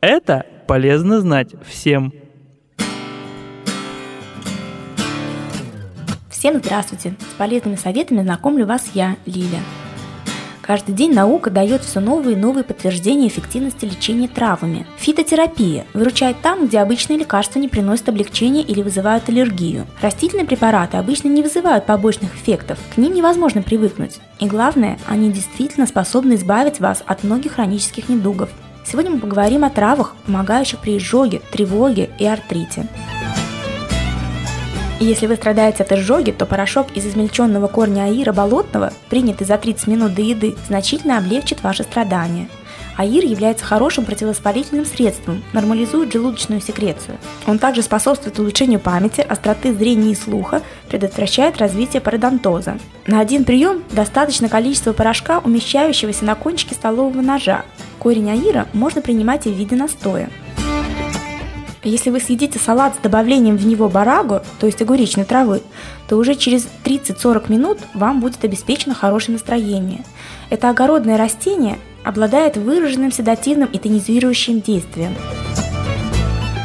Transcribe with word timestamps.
Это 0.00 0.46
полезно 0.68 1.20
знать 1.20 1.54
всем. 1.66 2.12
Всем 6.30 6.58
здравствуйте! 6.58 7.16
С 7.18 7.34
полезными 7.36 7.74
советами 7.74 8.22
знакомлю 8.22 8.64
вас 8.64 8.92
я, 8.94 9.16
Лиля. 9.26 9.58
Каждый 10.62 10.94
день 10.94 11.12
наука 11.12 11.50
дает 11.50 11.82
все 11.82 11.98
новые 11.98 12.36
и 12.36 12.40
новые 12.40 12.62
подтверждения 12.62 13.26
эффективности 13.26 13.86
лечения 13.86 14.28
травами. 14.28 14.86
Фитотерапия 14.98 15.84
выручает 15.94 16.36
там, 16.42 16.68
где 16.68 16.78
обычные 16.78 17.18
лекарства 17.18 17.58
не 17.58 17.66
приносят 17.66 18.08
облегчения 18.08 18.62
или 18.62 18.82
вызывают 18.82 19.28
аллергию. 19.28 19.86
Растительные 20.00 20.46
препараты 20.46 20.96
обычно 20.98 21.26
не 21.26 21.42
вызывают 21.42 21.86
побочных 21.86 22.36
эффектов, 22.36 22.78
к 22.94 22.98
ним 22.98 23.14
невозможно 23.14 23.62
привыкнуть. 23.62 24.20
И 24.38 24.46
главное, 24.46 24.96
они 25.08 25.32
действительно 25.32 25.86
способны 25.86 26.34
избавить 26.34 26.78
вас 26.78 27.02
от 27.04 27.24
многих 27.24 27.54
хронических 27.54 28.08
недугов. 28.08 28.50
Сегодня 28.90 29.10
мы 29.10 29.18
поговорим 29.18 29.64
о 29.64 29.70
травах, 29.70 30.16
помогающих 30.24 30.78
при 30.78 30.96
изжоге, 30.96 31.42
тревоге 31.52 32.08
и 32.18 32.24
артрите. 32.24 32.86
Если 34.98 35.26
вы 35.26 35.36
страдаете 35.36 35.82
от 35.82 35.92
изжоги, 35.92 36.30
то 36.30 36.46
порошок 36.46 36.96
из 36.96 37.06
измельченного 37.06 37.68
корня 37.68 38.04
аира 38.04 38.32
болотного, 38.32 38.94
принятый 39.10 39.46
за 39.46 39.58
30 39.58 39.88
минут 39.88 40.14
до 40.14 40.22
еды, 40.22 40.56
значительно 40.66 41.18
облегчит 41.18 41.62
ваши 41.62 41.82
страдания. 41.82 42.48
Аир 42.96 43.24
является 43.24 43.64
хорошим 43.64 44.04
противовоспалительным 44.06 44.86
средством, 44.86 45.44
нормализует 45.52 46.10
желудочную 46.10 46.60
секрецию. 46.60 47.18
Он 47.46 47.58
также 47.58 47.82
способствует 47.82 48.40
улучшению 48.40 48.80
памяти, 48.80 49.20
остроты 49.20 49.72
зрения 49.72 50.12
и 50.12 50.16
слуха, 50.16 50.62
предотвращает 50.88 51.58
развитие 51.58 52.00
пародонтоза. 52.00 52.78
На 53.06 53.20
один 53.20 53.44
прием 53.44 53.84
достаточно 53.92 54.48
количества 54.48 54.92
порошка, 54.94 55.38
умещающегося 55.38 56.24
на 56.24 56.34
кончике 56.34 56.74
столового 56.74 57.20
ножа. 57.20 57.64
Корень 57.98 58.30
аира 58.30 58.66
можно 58.72 59.00
принимать 59.02 59.46
и 59.46 59.50
в 59.50 59.54
виде 59.54 59.76
настоя. 59.76 60.30
Если 61.84 62.10
вы 62.10 62.20
съедите 62.20 62.58
салат 62.58 62.96
с 62.96 62.98
добавлением 62.98 63.56
в 63.56 63.66
него 63.66 63.88
барагу, 63.88 64.40
то 64.60 64.66
есть 64.66 64.82
огуречной 64.82 65.24
травы, 65.24 65.62
то 66.08 66.16
уже 66.16 66.34
через 66.34 66.68
30-40 66.84 67.50
минут 67.50 67.78
вам 67.94 68.20
будет 68.20 68.44
обеспечено 68.44 68.94
хорошее 68.94 69.34
настроение. 69.34 70.04
Это 70.50 70.70
огородное 70.70 71.16
растение 71.16 71.78
обладает 72.04 72.56
выраженным 72.56 73.12
седативным 73.12 73.68
и 73.68 73.78
тонизирующим 73.78 74.60
действием. 74.60 75.14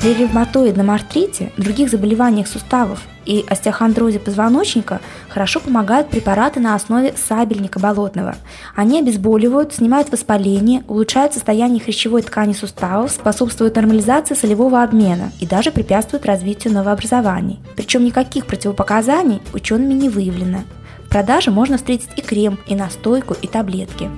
При 0.00 0.14
ревматоидном 0.14 0.90
артрите, 0.90 1.52
других 1.58 1.90
заболеваниях 1.90 2.48
суставов 2.48 3.02
и 3.26 3.44
остеохондрозе 3.46 4.18
позвоночника 4.18 4.98
хорошо 5.28 5.60
помогают 5.60 6.08
препараты 6.08 6.58
на 6.58 6.74
основе 6.74 7.12
сабельника 7.18 7.78
болотного. 7.78 8.34
Они 8.74 9.00
обезболивают, 9.00 9.74
снимают 9.74 10.10
воспаление, 10.10 10.84
улучшают 10.88 11.34
состояние 11.34 11.84
хрящевой 11.84 12.22
ткани 12.22 12.54
суставов, 12.54 13.10
способствуют 13.10 13.76
нормализации 13.76 14.34
солевого 14.34 14.82
обмена 14.82 15.32
и 15.38 15.46
даже 15.46 15.70
препятствуют 15.70 16.24
развитию 16.24 16.72
новообразований. 16.72 17.60
Причем 17.76 18.02
никаких 18.02 18.46
противопоказаний 18.46 19.42
учеными 19.52 19.92
не 19.92 20.08
выявлено. 20.08 20.60
В 21.04 21.10
продаже 21.10 21.50
можно 21.50 21.76
встретить 21.76 22.08
и 22.16 22.22
крем, 22.22 22.58
и 22.66 22.74
настойку, 22.74 23.36
и 23.42 23.46
таблетки 23.46 24.08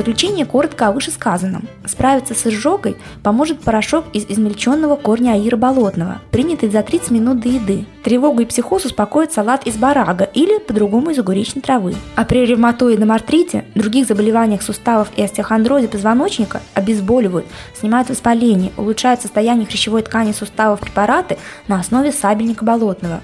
заключение 0.00 0.46
коротко 0.46 0.88
о 0.88 0.92
вышесказанном. 0.92 1.68
Справиться 1.84 2.34
с 2.34 2.46
изжогой 2.46 2.96
поможет 3.22 3.60
порошок 3.60 4.06
из 4.14 4.24
измельченного 4.24 4.96
корня 4.96 5.32
аира 5.32 5.58
болотного, 5.58 6.22
принятый 6.30 6.70
за 6.70 6.82
30 6.82 7.10
минут 7.10 7.40
до 7.40 7.50
еды. 7.50 7.84
Тревогу 8.02 8.40
и 8.40 8.46
психоз 8.46 8.86
успокоит 8.86 9.30
салат 9.30 9.66
из 9.66 9.76
барага 9.76 10.24
или 10.24 10.58
по-другому 10.58 11.10
из 11.10 11.18
огуречной 11.18 11.60
травы. 11.60 11.94
А 12.16 12.24
при 12.24 12.46
ревматоидном 12.46 13.12
артрите, 13.12 13.66
других 13.74 14.06
заболеваниях 14.06 14.62
суставов 14.62 15.08
и 15.16 15.22
остеохондрозе 15.22 15.88
позвоночника 15.88 16.62
обезболивают, 16.72 17.44
снимают 17.78 18.08
воспаление, 18.08 18.72
улучшают 18.78 19.20
состояние 19.20 19.66
хрящевой 19.66 20.00
ткани 20.00 20.32
суставов 20.32 20.80
препараты 20.80 21.36
на 21.68 21.78
основе 21.78 22.10
сабельника 22.10 22.64
болотного. 22.64 23.20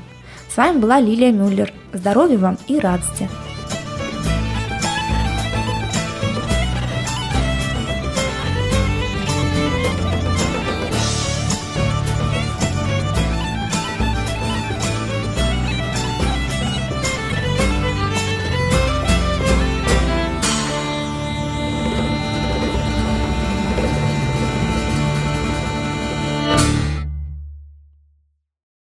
С 0.52 0.58
вами 0.58 0.76
была 0.76 1.00
Лилия 1.00 1.32
Мюллер. 1.32 1.72
Здоровья 1.94 2.36
вам 2.36 2.58
и 2.68 2.78
радости! 2.78 3.30